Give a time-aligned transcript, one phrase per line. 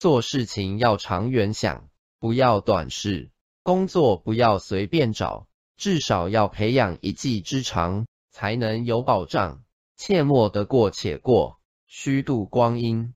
[0.00, 3.30] 做事情要长远想不要短视。
[3.62, 9.62] 工作不要随便找至少要培养一技之长才能有保障。
[9.98, 13.12] 切莫得过且过虚度光阴。